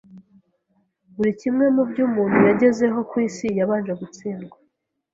[1.15, 4.55] Buri kimwe mubyo umuntu yagezeho ku isi yabanje gutsindwa.